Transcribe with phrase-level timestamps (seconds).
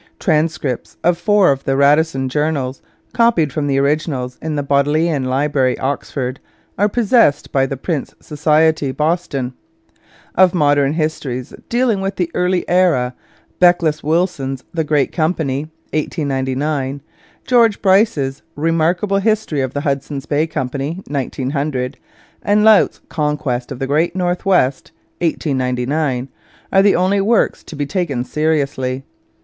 [0.19, 2.81] Transcripts of four of the Radisson Journals
[3.13, 6.39] copied from the originals in the Bodleian Library, Oxford
[6.75, 9.53] are possessed by the Prince Society, Boston.
[10.33, 13.13] Of modern histories dealing with the early era
[13.59, 17.01] Beckles Willson's The Great Company (1899),
[17.45, 21.99] George Bryce's Remarkable History of the Hudson's Bay Company (1900),
[22.41, 26.27] and Laut's Conquest of the Great North West (1899)
[26.73, 29.03] are the only works to be taken seriously.